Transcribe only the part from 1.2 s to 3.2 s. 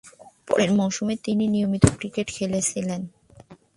তিনি নিয়মিত ক্রিকেট খেলেছিলেন।